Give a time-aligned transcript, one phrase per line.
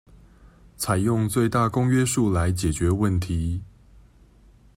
[0.79, 3.61] 採用最大公約數來解決問題